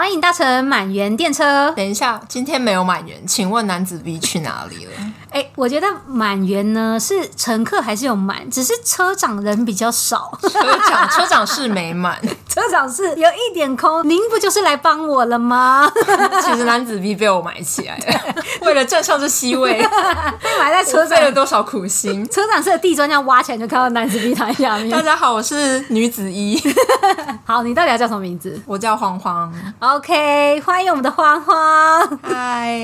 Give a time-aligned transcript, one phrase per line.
[0.00, 1.70] 欢迎搭乘满员电车。
[1.76, 4.92] 等一下，今天没有满员，请问男子 V 去哪里了？
[5.28, 10.32] 哎，我觉得满员呢是乘客还是有满，只是车长人比较少。
[10.40, 12.18] 车长车长是没满，
[12.52, 14.06] 车长是有一点空。
[14.08, 15.88] 您不就是来帮我了吗？
[16.42, 18.34] 其实男子 V 被我买起来了，
[18.66, 19.74] 为了站上这 C 位，
[20.42, 22.28] 被埋在车上费了多少苦心？
[22.28, 24.90] 车长是地砖这样挖起来就看到男子躺在下面。
[24.90, 26.60] 大家好，我是女子一。
[27.44, 28.60] 好，你到底要叫什么名字？
[28.66, 29.52] 我叫黄黄。
[29.78, 32.18] OK，欢迎我们的黄黄。
[32.20, 32.76] 嗨，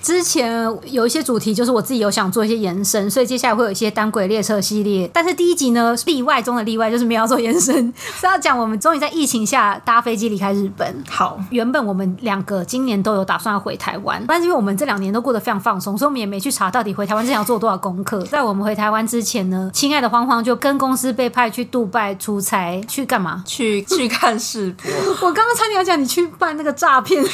[0.00, 0.54] 之前
[0.84, 1.82] 有一些主题就是我。
[1.88, 5.10] 自己有想做一些延伸，所以接下来会有一些单轨列车系列。
[5.10, 11.04] 但是第一集呢，例外中的例外就是没有要做延伸，是要讲我们终于在疫情下搭飞机离开日本。
[11.08, 18.22] 好，原本我们两个今年都有打算要回台湾，但是因为我们这两年都过得非常放松，所以我们也没去查到底回台湾之前要做多少功课。
[18.22, 23.42] 在我们回台湾之前呢，亲爱的慌慌就跟公司被派去杜拜出差，去干嘛？
[23.46, 24.90] 去去看世博。
[25.28, 27.24] 我刚刚差点要讲你去办那个诈骗，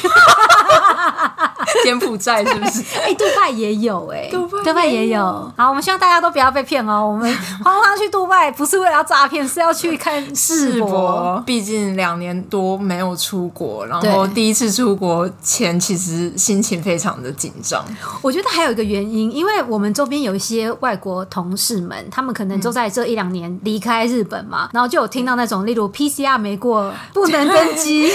[1.83, 2.81] 柬埔寨是不是？
[2.99, 4.31] 哎、欸，杜拜也有哎、欸。
[4.31, 5.21] 杜拜也有，
[5.57, 7.05] 好，我们希望大家都不要被骗哦。
[7.05, 7.31] 我们
[7.63, 11.41] 慌慌去杜拜不是为了要诈骗，是要去看世博。
[11.45, 17.83] 毕竟两年多没有出国，然后第一次出国前，其实心情非常的紧张。
[18.21, 28.11] 我觉得还有一个原因，因为我们周边有一些外国同事们，他们可能都在这一两年离开日本嘛，然后就有听到那种，例如 PCR 没过不能登 机，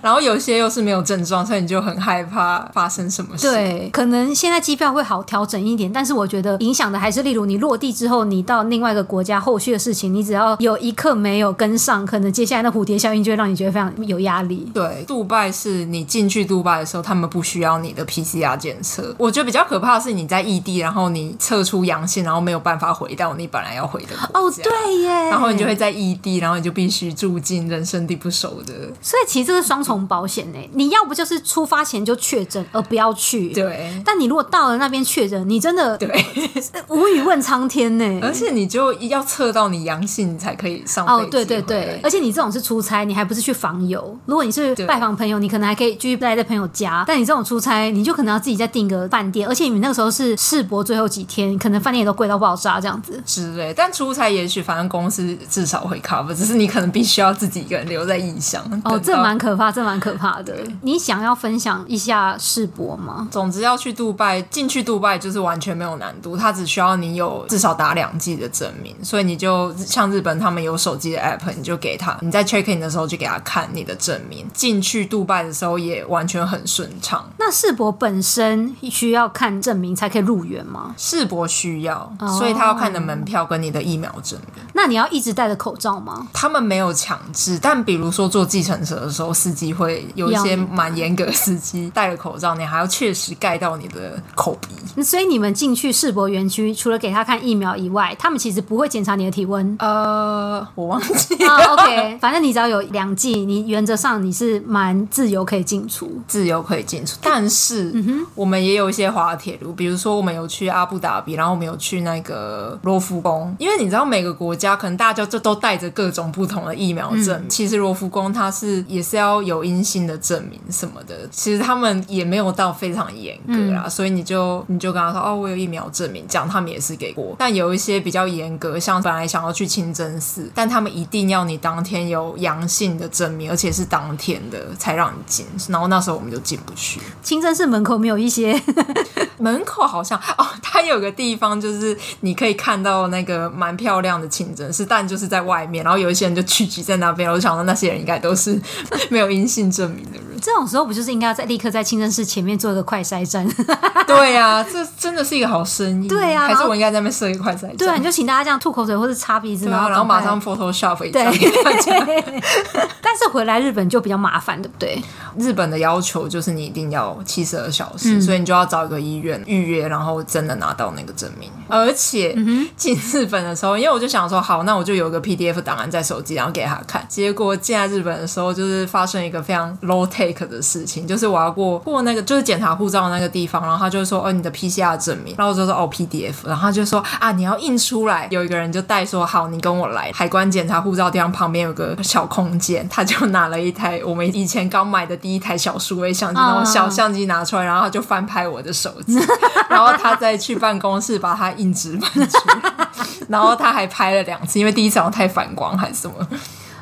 [0.00, 3.50] 然后有些又是没有症状，所以你就很害怕发生什么事。
[3.50, 14.70] 对，可能现在机票会好调整一点，但是我觉得影响的还是，例如你落地之后，你到另外一个国家后续的事情，你只要有一刻没有跟上，可能接下来的蝴蝶效应就会让你觉得非常有压力。
[14.74, 19.14] 对，杜拜是你进去杜拜的时候，他们不需要你的 PCR 检测。
[19.18, 24.62] 我觉得比较可怕的是你在异地，然后你测出阳性，然后没有办法回到你本来要回的国家。
[24.62, 25.08] 哦，对耶。
[25.08, 28.74] 然后你就会在异地，然后你就必须住进人生地不熟的。
[29.00, 30.58] 所以其实这是双重保险呢。
[30.72, 33.52] 你要不就是出发前就确诊，而不要去。
[33.52, 34.02] 对。
[34.04, 35.96] 但你如果到了那边确诊，你真的。
[35.98, 36.08] 对，
[36.88, 38.20] 无语问苍天呢。
[38.22, 41.06] 而且你就要测到你阳性，你才可以上。
[41.06, 42.00] 哦，对对对。
[42.02, 44.16] 而且你这种是出差，你还不是去访友。
[44.26, 47.04] 如果你是拜访朋友，你可能还可以继续待在朋友家。
[47.06, 49.48] 但你这种出差，你就可能要自己再订个饭店。
[49.48, 53.72] 而且你那个时候是世博最后几天，可能饭店也都贵到爆炸这样子之类。
[53.74, 58.62] 但出差也许反正公司至少会 cover，只是你可能必须要自己一个人留在异乡。
[58.84, 60.54] 哦，这蛮可怕，这蛮可怕的。
[60.82, 63.28] 你想要分享一下世博吗？
[63.30, 74.44] 总之要去杜拜，进去杜拜就是完全没有难度，它只需要你有至少打两季的证明，所以你就像日本他们有手机的 app，你就给他，你在 check in 的时候就给他看你的证明。
[74.52, 77.24] 进去杜拜的时候也完全很顺畅。
[77.38, 80.92] 那世博本身需要看证明才可以入园吗？
[80.98, 84.64] 世博需要，所以他要看你的门票跟你的疫苗证明。
[84.72, 86.26] 那你要一直戴着口罩吗？
[86.32, 95.02] 他们没有强制，但比如说坐计程车的时候，司机会有一些蛮严格的司机戴着口罩，你还要确实盖到你的口鼻。
[95.02, 99.76] 所以你们进去世博园区，除了给他看疫苗以外，他们其实不会检查你的体温。
[99.78, 101.54] 呃，我忘记了。
[101.54, 107.18] Oh, OK，反正你只要有两剂，你原则上你是蛮自由可以进出，自由可以进出。
[107.20, 107.92] 但是，
[108.34, 117.28] 我们也有一些滑铁卢，比如说我们有去阿布达比，然后我们有去那个罗浮宫，因为你知道每个国家可能大家就都带着各种不同的疫苗证。
[117.28, 127.36] 嗯、其实罗浮宫它是也是要有阴性的证明什么的，其实他们也没有到非常严格啊，嗯、所以你就你就跟他说哦，我有疫苗证明，这样他们也是给过。
[127.38, 135.46] 但有一些比较严格，像本来想要去清真寺，但他们一定要你当天有阳性的证明，而且是当天的才让你进。
[135.68, 137.00] 然后那时候我们就进不去。
[137.22, 138.60] 清真寺门口没有一些，
[139.38, 145.84] 门口好像哦，它有个地方就是你可以看到那个蛮漂亮的清真寺，但就是在外面。
[145.84, 148.60] 然后有一些人就聚集在那边，我就想到那些人应该都是
[149.10, 150.24] 没有阴性证明的人。
[150.40, 153.48] 这种时候不就是应该要在立刻在清真寺前面做一个快筛站？
[154.06, 156.08] 对呀、啊，这真的是一个好生意。
[156.08, 157.76] 对呀、啊，还是我应该在那边设一个快筛站？
[157.78, 161.32] 对啊，你就请大家这样吐口水或者擦鼻子，然后然后马上 Photoshop 一张。
[161.32, 161.93] 对。
[163.00, 165.00] 但是回来日本就比较麻烦，对不对？
[165.36, 171.50] 日本的要求就是你一定要七十二小时，嗯、所以你就要找一个医院预约，然后真的拿到那个证明。
[171.68, 172.36] 而且
[172.76, 177.04] 进日本的时候，因为我就想说，好，那我就有个 PDF 档案在手机，然后给他看。
[177.08, 188.28] 结果进来日本的时候，就是发生一个非常 low take 的事情，就是我要过过那个就是检查护照的那个地方，然后他就说，哦，你的 PCR 证明，然后我就说，哦，PDF，然后他就说，啊，你要印出来。
[188.30, 199.18] 有一个人就带说，好，你跟我来海关检查护照地方旁边有个小空间，他就拿了一台我们以前刚买的第一台小数位相机，那种小相机拿出来，然后他就翻拍我的手机，
[199.68, 202.88] 然后他再去办公室把它印制版出来，
[203.28, 206.14] 然后他还拍了两次，因为第一次好像太反光还是什么。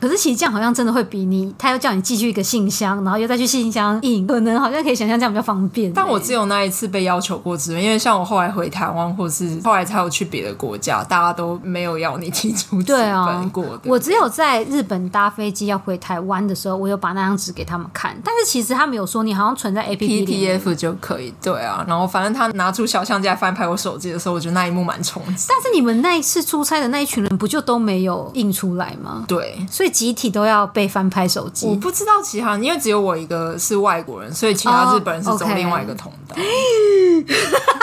[0.03, 5.93] 可是其实这样好像真的会比你，他又叫你寄去一个信箱，然后又再去信箱印，可能好像可以想象这样比较方便。
[5.93, 13.83] 但我只有那一次被要求过支援，因为像我后来回台湾，或是后来才有去别的国家，大家都没有要你提出纸本过的。
[13.85, 21.33] 我只有在日本搭飞机要回台湾的时候，我有把那张纸给他们看，但是其实他们有说你好像存在 A P P PDF 就可以。
[21.41, 25.47] 对啊，然后反正他拿出小相机来翻拍我手机的时候，我觉得那一幕蛮冲击。
[25.49, 29.25] 但是你们那一次出差的那一群人不就都没有印出来吗？
[29.29, 31.67] 对，所以集体都要被翻拍手机。
[31.67, 36.35] 我不知道其他，因为只有我一个是外国人，所以其他日本人是走另外一个通道。
[36.35, 36.45] Oh,
[37.23, 37.82] okay.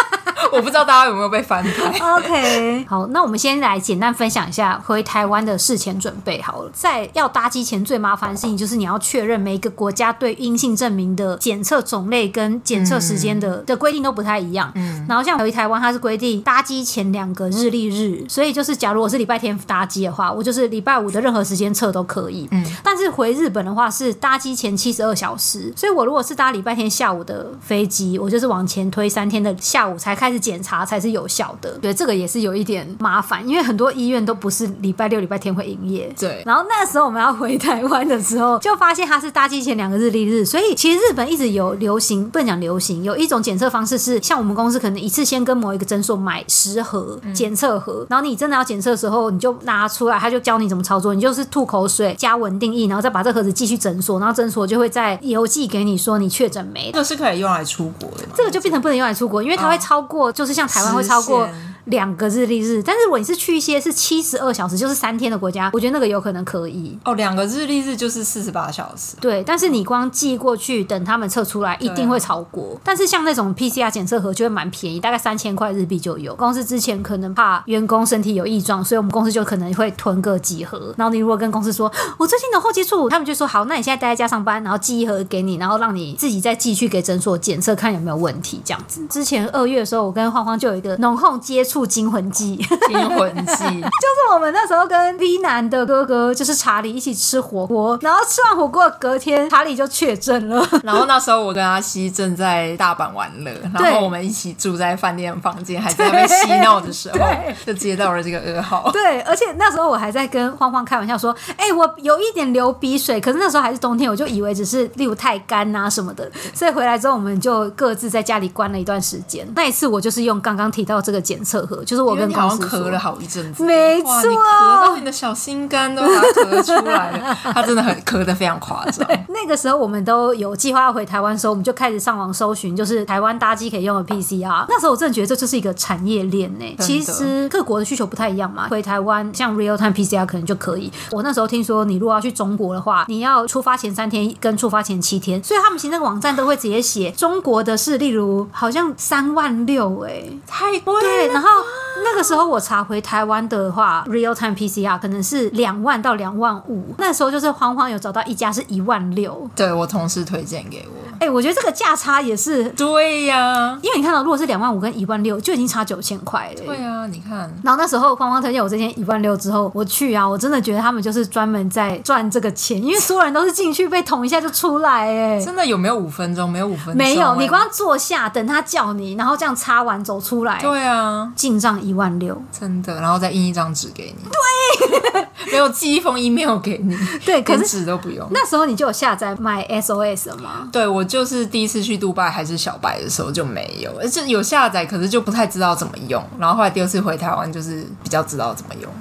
[0.54, 2.16] 我不知道大家有没有被翻拍。
[2.18, 6.72] OK， 好，那我们先来简单分享一下回台湾的事前准备好了。
[6.74, 14.72] 在要搭机前最麻烦的事情就是你要确认每一个国家对阴性证明的检测种类跟检测时间的、嗯、的规定都不太一样。
[14.75, 22.48] 嗯，然后像回台湾，它是规定搭机前两个日历日，所以就是假如我是礼拜天搭机的话，我就是礼拜五的任何时间测都可以。
[22.51, 36.13] 嗯，但是回日本的话是搭机前七十二小时，所以我如果是搭礼拜天下午的飞机，我就是往前推三天的下午才开始检查才是有效的，对，这个也是有一点麻烦，因为很多医院都不是礼拜六、礼拜天会营业。
[36.18, 56.91] 对，然后那时候我们要回台湾的时候，就发现它是搭机前两个日历日，所以其实日本一直有流行，不能讲流行，有一种检测方式是像我们公司可能一次先跟某一个诊所买十盒检测盒，然后你真的要检测的时候，你就拿出来，他就教你怎么操作，你就是吐口水加稳定液，然后再把这盒子寄去诊所，然后诊所就会再邮寄给你说你确诊没。
[56.91, 58.33] 这个是可以用来出国的吗？
[58.36, 61.50] 这个就变成不能用来出国，因为它会超过，就是像台湾会超过。
[61.89, 66.97] 两个日历日，但是如果你是去一些是七十二小时，就是三天的国家，我觉得那个有可能可以。
[67.06, 69.15] 哦，两个日历日就是四十八小时。
[69.19, 72.75] 对，但是你光寄过去，等他们测出来，一定会超过。
[72.75, 76.36] 啊、但是像那种 PCR 检测盒就会蛮便宜，大概三千块日币就有。
[76.36, 80.94] 公司之前可能怕员工身体有异状，所以我们公司就可能会囤个几盒。
[80.97, 89.06] 然后你如果跟公司说，我最近的后接触，他们就说好，那你现在待在家上班，然后寄一盒给你，然后让你自己再寄去给诊所检测，看有没有问题这样子。
[89.09, 92.58] 之前二月的时候，我跟晃晃就有一个浓厚接触惊魂记。
[92.88, 100.68] 惊魂记 就是我们那时候跟 V 男的哥哥，就是查理一起吃火锅，然后吃完火锅隔天，查理就确诊了。
[100.84, 107.20] 然后那时候我跟阿西正在大阪玩乐，然后我们一起住在饭店房间，还在那边嬉闹的时候，
[107.66, 108.90] 就接到了这个噩耗。
[108.92, 119.48] 对，而且那时候我还在跟欢欢开玩笑说：“哎、欸，我有一点流鼻水，可是那时候还是冬天，我就以为只是例如太干啊什么的。”所以回来之后，我们就各自在家里关了一段时间。
[119.56, 122.30] 那一次我就是用刚刚提到这个检测盒，就是我跟。
[122.39, 129.06] 好像咳了好一阵子，没错，你咳到你的小心肝都把它咳出来了， 他真的很咳的非常夸张。
[129.27, 134.66] 那个时候我们都有计划要回台湾的时候，我们就开始上网搜寻，就是台湾搭机可以用的 PCR。
[134.69, 136.75] 那时候我真的觉得这就是一个产业链呢。
[136.80, 140.89] 其实各国的需求不太一样嘛，回台湾像 real time PCR 可能就可以。
[141.12, 151.00] 我那时候听说，你如果要去中国的话，你要出发前三天跟出发前七天，所以他们其实那个网站都会直接写中国的是，例如好像三万六，哎，太贵了。
[151.01, 151.88] 对，然后 Oh.
[152.04, 156.94] 那个时候我查回台湾的话，real time PCR 可能是两万到两万五。
[156.98, 161.10] 那时候就是慌慌有找到一家是一万六，对，我同事推荐给我。
[161.13, 166.66] 哎、欸，我觉得这个价差也是对呀、啊，因为你看到如果是两万五跟一万六，就已经差九千块了。
[166.66, 167.40] 对啊，你看。
[167.63, 176.50] 然后那时候慌慌推荐我这件一万六之后，我去啊，我真的觉得他们就是专门在赚这个钱，因为所有人都是进去被捅一下就出来，哎，真的有没有五分钟？
[176.50, 188.27] 没有五分钟，没有，你光坐下等他叫你，然后这样擦完走出来，对啊，进账一万六，真的，然后再印一张纸给你，对，没有寄一封 email 给你，对，可是纸都不用。
[188.31, 190.69] 那时候你就有下载 MySOS 了吗？
[190.72, 196.24] 对，我就是第一次去杜拜还是小白的时候就没有，而且有下载，可是就不太知道怎么用。
[196.38, 198.91] 然后后来第二次回台湾，就是比较知道怎么用。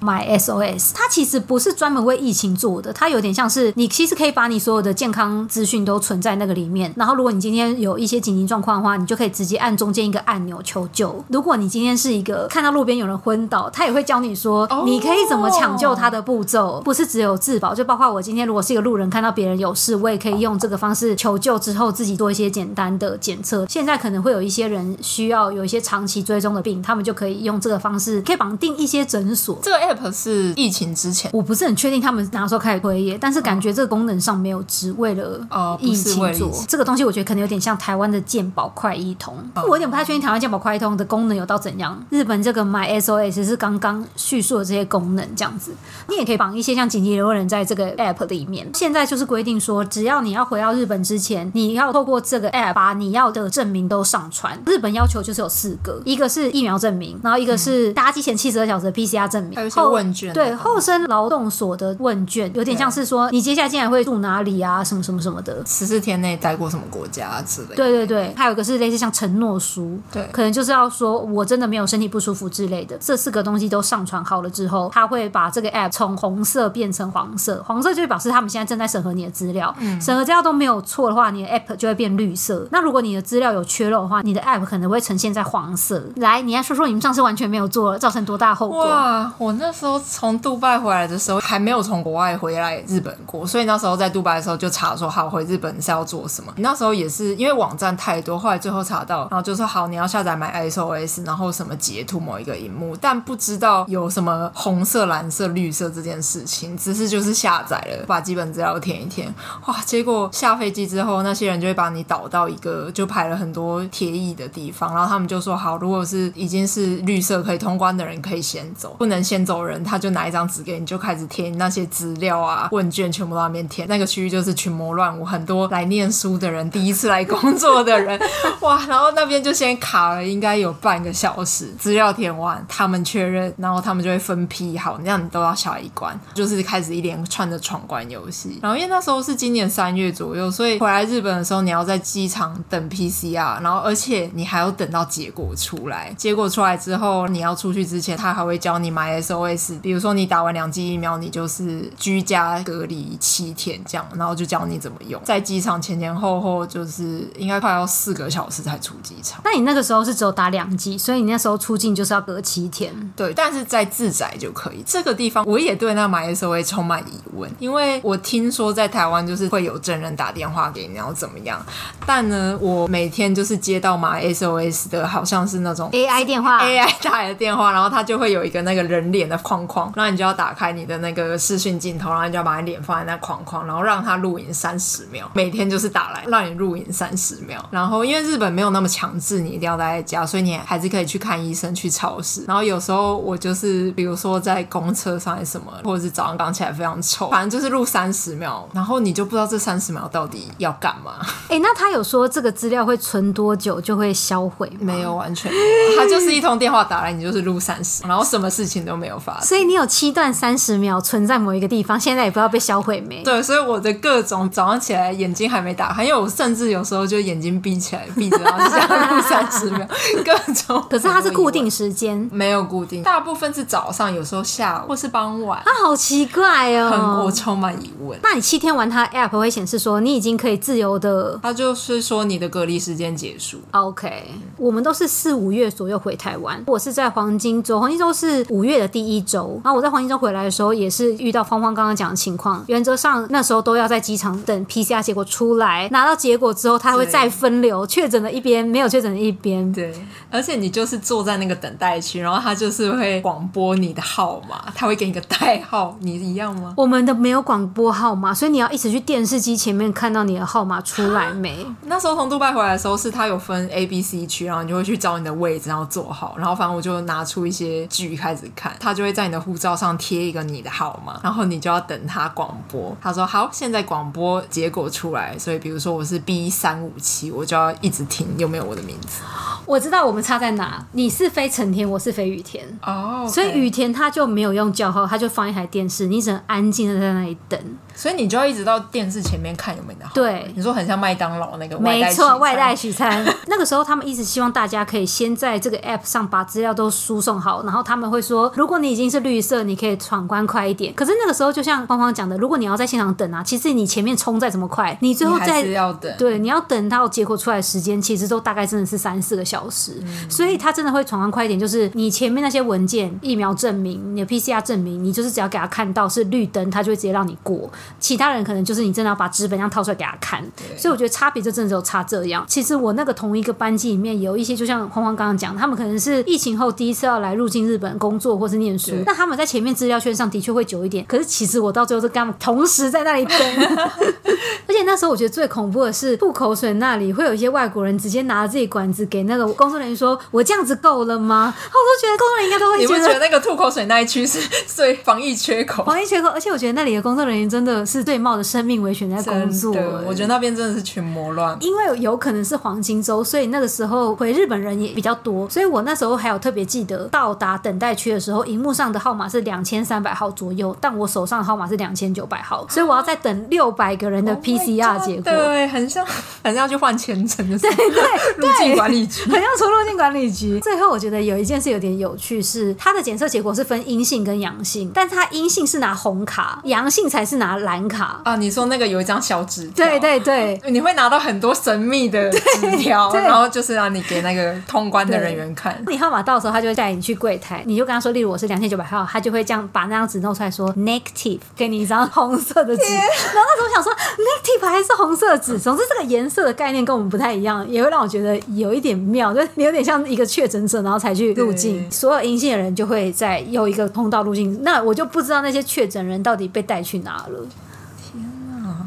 [0.00, 6.92] MySOS，它其实不是专门为疫情做的，它有点像是你其实可以把你所有的健康资讯都存在那个里面。
[6.96, 11.24] 然后如果你今天有一些紧急状况的话，你就可以直接按中间一个按钮求救。
[11.28, 23.66] 如果你今天是一个看到路边有人昏倒，他也会教你说你可以怎么抢救他的步骤，不是只有自保，就包括我今天如果是一个路人看到别人有事，我也可以用这个方式求救之后自己做一些简单的检测。
[23.68, 29.58] 现在可能会有一些人需要有一些长期追踪的病，他们就可以用这个方式可以绑定一些诊所。
[29.62, 35.40] 这个 app 是疫情之前，我不是很确定他们哪时候开始推耶，但是感觉这个功能上没有只为了
[35.80, 42.04] 疫情做这个东西，我觉得可能有点像台湾的健保快易通，我有点不太确定台湾健保快易通的功能有到怎样。
[42.10, 45.72] 日本这个 My SOS 是刚刚叙述的这些功能这样子，
[46.08, 48.68] 你也可以绑一些像紧急留人在这个 app 里面。
[48.74, 54.60] 现在就是规定说，只要你要回到日本之前，你要透过这个 app 把你要的证明都上传。
[54.66, 59.56] 日本要求就是有四个，一个是疫苗证明，然后一个是搭机前七十二小时的 PCR 证明。
[59.76, 67.74] 后问卷，对后生劳动所的问卷，有点像是说你接下来竟然会住哪里啊，什么什么什么的，十四天内待过什么国家之类的。
[67.76, 72.96] 对对对，还有一个是类似像承诺书，对，可能就是要说我真的没有身体不舒服之类的。
[72.98, 82.66] 这四个东西都上传好了之后，他会把这个 app 从红色变成黄色，黄色就表示他们现在正在审核你的资料，嗯，审核资料都没有错的话，你的 app 就会变绿色。
[82.70, 86.02] 那如果你的资料有缺漏的话，你的 app 可能会呈现在黄色。
[86.16, 88.86] 来，你来说说你们上次完全没有做，造成多大后果？
[88.86, 96.54] 哇，我那那时候从杜拜回来的时候，还没有从国外回来日本过，所以那时候在杜拜的时候就查说，好，回日本是要做什么。
[96.58, 109.34] 那时候也是因为网站太多，后来最后查到，然后就说好，你要下载买 SOS，然后什么截图某一个荧幕，但不知道有什么红色、蓝色、绿色这件事情，只是就是下载了，把基本资料填一填，
[109.66, 123.86] 哇，结果下飞机之后，那些人就会把你导到一个就排了很多贴翼的地方，然后他们就说好，如果是已经是绿色可以通关的人，可以先走，不能先走人，他就拿一张纸给你，就开始填那些资料啊、问卷，全部都在那边填。
[123.88, 128.18] 那个区域就是群魔乱舞，很多来念书的人，第一次来工作的人，
[128.60, 138.58] 哇，然后那边就先卡了，应该有半个小时，资料填完，他们确认，然后他们就会分批好，那样你都要下一关，就是开始一连串的闯关游戏。
[138.62, 149.16] 然后因为那时候是今年三月左右，所以回来日本的时候，你要在机场等 PCR，然后而且你还要等到结果出来，结果出来之后，你要出去之前，他还会教你买
[149.48, 155.20] SOS，比如说你打完两剂疫苗，你就是居家隔离七天这样，然后就教你怎么用。
[155.24, 159.40] 在机场前前后后就是应该快要四个小时才出机场。
[159.44, 162.94] 那你那个时候是只有打两剂，所以你那时候出境就是要隔七天。
[163.14, 164.82] 对，但是在自宅就可以。
[164.86, 171.64] 这个地方我也对那买 SOS 充满疑问，因为我听说在台湾就是会有证人打电话给你，然后怎么样？
[172.04, 185.30] 但呢，我每天就是接到买 SOS 的，好像是那种 AI 电话，AI 打来的电话，然后他就会有一个那个人脸的框框，然后你就要打开你的那个视讯镜头，然后你就要把你脸放在那框框，然后让他录影三十秒。
[185.34, 187.64] 每天就是打来让你录影三十秒。
[187.70, 192.44] 然后因为日本没有那么强制你一定要待在家，所以你还是可以去看医生、去超市。
[192.46, 201.14] 然后有时候我就是比如说在公车上还是什么，或者是早上刚起来非常臭，反正就是录三十秒，然后你就不知道这三十秒到底要干嘛。
[201.48, 204.78] 哎，那他有说这个资料会存多久就会销毁吗？
[204.80, 205.96] 没有，完全没有。
[205.98, 213.22] 他就是一通电话打来，你就是录三十，然后什么事情都没有所以你有七段三十秒存在某一个地方，现在也不知道被销毁没？
[213.22, 219.86] 对，所以我的各种早上起来眼睛还没打开，因为我甚至有时候就眼睛闭起来，闭着然后就这样录三十秒，
[220.24, 220.84] 各种。
[220.90, 225.58] 可是它是固定时间，没有固定，大部分是早上，有时候下午或是傍晚。
[225.60, 228.18] 啊，好奇怪哦，很我充满疑问。
[228.22, 233.60] 那你七天玩，它 App 会显示说你已经可以自由的，它就是说你的隔离时间结束。
[233.72, 239.60] OK，我们都是四五月左右回台湾，我是在黄金周，黄金周是五月的第一周。
[239.64, 242.64] 然后我在黄金周回来的时候，也是遇到芳芳刚刚讲的情况。
[242.68, 249.70] 原则上那时候都要在机场等 PCR 结果出来，拿到结果之后，他会再分流确诊的一边，没有确诊的一边。
[249.72, 249.92] 对，
[250.30, 256.74] 而且你就是坐在那个等待区，然后他就是会广播你的号码，他会给你个代号，你一样吗？
[256.76, 261.66] 我们的没有广播号码，所以你要一直去电视机前面看到你的号码出来没？
[261.86, 272.96] 那时候从杜拜回来的时候，是他有分 A、B、C 区，然后你就会去找你的位置，然后坐好，然后反正我就拿出一些剧开始看，他就会在你的护照上贴一个你的号码，然后你就要等他广播。
[273.00, 279.22] 他说好，现在广播结果出来，所以比如说我是 B 三五七，我就要一直听有没有我的名字。
[279.66, 283.28] 我知道我们差在哪，你是飞成田，我是飞雨田哦，oh.
[283.28, 287.60] 所以雨田他就没有用叫号，他就放一台电视，你只能安静的在那里等。
[287.94, 290.12] 所以你就要一直到电视前面看有没有的号。
[290.14, 293.24] 对，你说很像麦当劳那个没错，外带取餐。
[293.48, 300.92] 那个时候他们一直希望大家可以先在这个 app 上把资料都输送好，然后他们会说，如果你已经是绿色，你可以闯关快一点。
[300.92, 309.92] 可是那个时候就像芳芳讲的，如果你要在现场等啊，其实你前面冲再怎么快，你最后再要等，对，你要等到结果出来的时间，其实都大概真的是三四个小时。
[310.02, 317.70] 嗯、所以他真的会闯关快一点，就是你前面那些文件、疫苗证明、你的 PCR 证明，你就是只要给他看到是绿灯，他就会直接让你过。
[317.98, 318.66] 其他人可能。
[318.66, 320.44] 就是你真的要把纸本这样掏出来给他看，
[320.76, 322.44] 所以我觉得差别就真的只有差这样。
[322.48, 331.04] 其实我那个同一个班级里面有一些，就像芳芳刚刚讲，他们可能是疫情后第一次要来入境日本工作或是念书，那他们在前面资料圈上的确会久一点。
[331.06, 333.36] 可是其实我到最后是跟他们同时在那里等，
[334.66, 346.28] 而且那时候我觉得最恐怖的是吐口水那里会有一些外国人直接拿着自己管子给那个工作人员说：“我这样子够了吗？”我都觉得工作人员应该都会觉得，你会觉得那个吐口水那一区是最 防疫缺口，防疫缺口。
[346.28, 349.74] 而且我觉得那里的工作人员真的是对冒着生命危险在工作，
[350.06, 351.56] 我觉得那边真的是群魔乱。
[351.60, 355.48] 因为有可能是黄金周，所以那个时候回日本人也比较多。
[355.48, 365.30] 所以我那时候还有特别记得，到达等待区的时候，荧幕幕上的号码是两千三百号左右，但我手上的号码是两千九百号，所以我要再等六百个人的 PCR 结果。
[365.30, 366.04] Oh、对，很像，
[366.42, 367.76] 很像去换签证的时候。
[367.76, 370.58] 对对，入境管理局，很像出入境管理局。
[370.58, 378.34] 最后我觉得有一件事有点有趣是，是他的检测结果是分阴性跟阳性，但是他阴性是拿红卡，阳性才是拿蓝卡啊。
[378.34, 385.80] 你说那个有一张小纸条，对对对，你会拿到很多神秘的纸条，然后就是让你给那个通关的人员看。
[385.86, 392.94] 你号码到时候，他就会带你去柜台，你就跟他说，例如我是两千九百号，他就会这样把那张纸弄出来说 negative，给你一张红色的纸。
[392.94, 404.62] 然后那时候我想说 negative 还是红色纸，总之这个颜色的概念跟我们不太一样，也会让我觉得有一点妙，就是你有点像一个确诊者，然后才去入境，所有阴性的人就会在有一个通道入境。
[404.62, 407.46] 那我就不知道那些确诊人到底被带去哪了。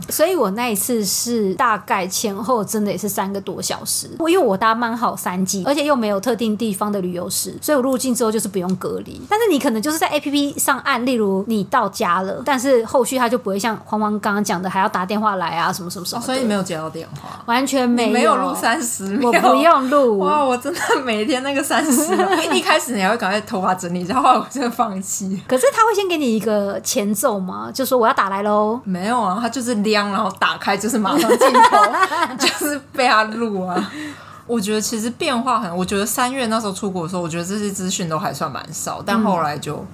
[0.09, 4.09] 所以我那一次是大概前后真的也是三个多小时。
[4.19, 9.21] 我因为我搭曼好三季，而且又没有特定地方的旅游史，所以我入境之后就是不用隔离。
[9.29, 16.21] 但是你可能就是在 APP 上按，例如你到家了，但是后续他就不会像黄黄刚刚讲的还要打电话来啊什么什么什么。
[16.21, 20.19] 哦，所以你没有接到电话，完全没有，没有录三十秒，我不用录。
[20.19, 25.41] 哇，我真的每天那个三十秒，一开始你还会赶快头发整理一下，后来我真的放弃。
[25.47, 27.71] 可是他会先给你一个前奏吗？
[27.73, 28.79] 就说我要打来喽？
[28.83, 30.77] 没有啊，他就是亮，然后打开。
[30.77, 31.77] 就是马上镜头，
[32.39, 33.91] 就是被他录啊！
[34.47, 39.85] 我觉得其实变化很，我觉得三月那时候出国的时候，我觉得这些资讯都还算蛮少，但后来就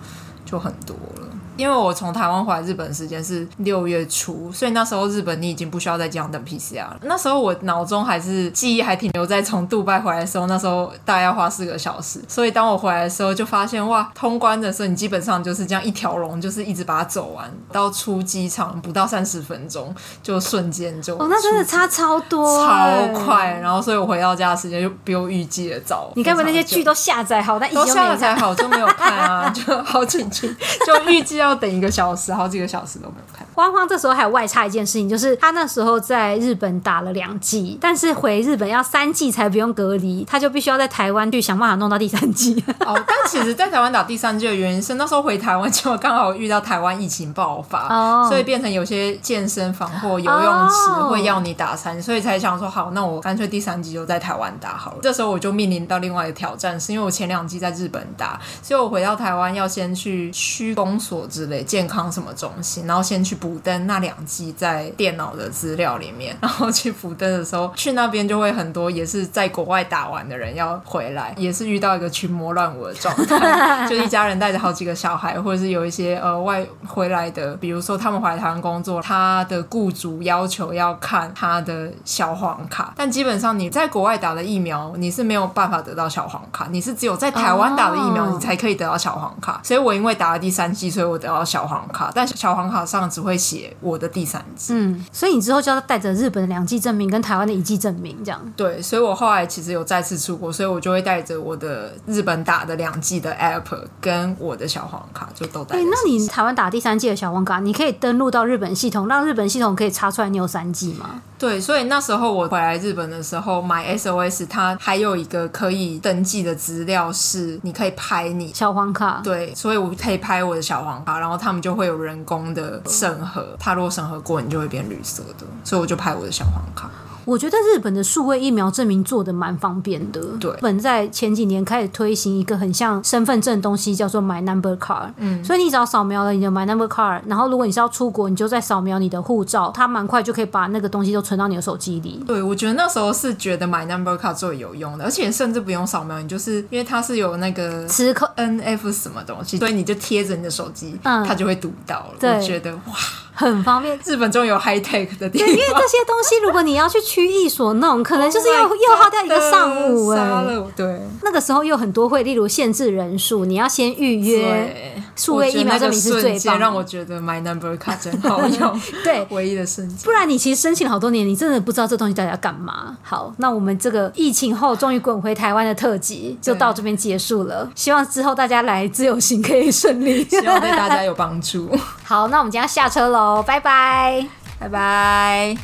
[0.46, 1.25] 就很多了。
[1.58, 6.98] 因为我从台湾回来日本的时间是六月初，所以那时候日本你已经不需要再这样等 PCR 了。
[7.04, 12.20] 那时候我脑中还是记忆还停留在从杜拜回来的时候，那时候大概要花四个小时。
[12.28, 23.60] 所以当我回来的时候，就发现哇，通关的时候你基本上就是这样一条龙，就是一直把它走完，到出机场不到三十分钟，就瞬间就哦，那真的差超多，超快。
[23.62, 26.12] 然后所以我回到家的时间就比我预计的早。
[26.16, 29.50] 你该不会那些剧都下载好，但都 下载好就没有看啊？
[29.50, 30.54] 就好紧急，
[30.86, 31.56] 就预计要。
[31.56, 33.48] 等一个小时，好几个小时都没有看。
[33.54, 42.62] 慌慌这时候还有外差一件事情，就是他那时候在日本打了两季，但是回日本要三季才不用隔离，他就必须要在台湾去想办法弄到第三季。
[42.86, 54.98] 哦，但其实，在台湾打第三季的原因是那时候回台湾就刚好遇到台湾疫情爆发，哦，所以变成有些健身房或游泳池会要你打三剂，所以才想说好，那我干脆第三季就在台湾打好了。
[55.02, 61.26] 这时候我就面临到另外一个挑战，是因为我前两季在日本打，所以我回到台湾要先去区公所。
[61.36, 91.20] 之类健康什么中心，然后先去补登那两季在电脑的资料里面，然后去补登的时候，去那边就会很多也是在国外打完的人要回来，也是遇到一个群魔乱舞的状态， 就一家人带着好几个小孩，或者是有一些呃外回来的，比如说他们回来台湾工作，他的雇主要求要看他的小黄卡，但基本上你在国外打的疫苗，你是没有办法得到小黄卡，你是只有在台湾打的疫苗，你才可以得到小黄卡，所以我因为打了第三剂，所以我。
[91.26, 94.74] 得到小黄卡，但小黄卡上只会写我的第三季。
[94.74, 98.54] 嗯，所以你之后就要带着日本的两季证明跟台湾的一季证明，这样。
[98.56, 103.64] 对，所以我后来其实有再次出国，所以我就会带着我的日本打的两季的 app
[104.00, 105.76] 跟我的小黄卡，就都带。
[105.76, 111.22] 哎、欸，那你台湾打第三季的小黄卡，你可以登录到日本系统，让日本系统可以查出来你有三季吗？
[111.38, 119.20] 对，所以那时候我回来日本的时候买 SOS，它还有一个可以登记的资料是你可以拍你小黄卡。
[119.22, 122.06] 对，所以我可以拍我的小黄卡，然后他们就会有。
[122.06, 126.88] 人工的审核，他如果审核过，你就会变绿色的，所以我就拍我的小黄卡。
[127.26, 130.22] 我觉得日本的数位疫苗证明做的蛮方便的。
[130.40, 135.12] 对，日本在前几年开始推行一个很像身份证的东西，叫做 My Number Card。
[135.18, 142.24] 嗯，所以你只要扫描了你的 My Number Card，然后如果你是要出国，你就再扫描你的护照，它蛮快就可以把那个东西都存到你的手机里。
[142.28, 152.14] 对，我觉得那时候是觉得 My Number Card 最有用的，而且甚至不用扫描，你就是因为它是有那个磁扣 NF 什么东西，所以你就贴着你的手机，嗯，它就会读到了。
[152.20, 152.94] 对，我觉得哇。
[153.36, 155.48] 很方便，日本终于有 high tech 的地方。
[155.48, 160.66] 对，因为这些东西，如果你要去区役所弄，可能就是要、oh、又耗掉一个上午哎、欸。
[160.76, 165.04] 对，那个时候又很多会，例如限制人数，你要先预约。
[165.16, 168.82] 数位疫苗证明是最棒，让我觉得 My Number 卡真好用。
[169.04, 169.98] 对，唯一的瞬间。
[170.04, 172.98] 不然你其实申请了好多年，你真的不知道这东西到底要干嘛。
[173.02, 177.70] 好，那我们这个疫情后终于滚回台湾的特辑就到这边结束了。
[177.76, 181.70] 希望之后大家来自由行可以顺利，希望对大家有帮助。
[182.04, 184.26] 好，那我们今天下车喽，拜拜，
[184.60, 185.58] 拜拜。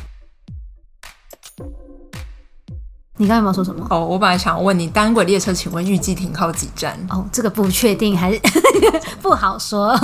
[3.18, 3.86] 你刚才有没有说什么？
[3.90, 6.98] 哦，我本来想问你，单轨列车请问预计停靠几站？
[7.10, 8.40] 哦，这个不确定，还是
[9.22, 9.94] 不好说。